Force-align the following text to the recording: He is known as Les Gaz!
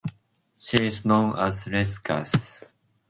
He 0.57 0.87
is 0.87 1.05
known 1.05 1.37
as 1.37 1.67
Les 1.67 1.99
Gaz! 1.99 2.63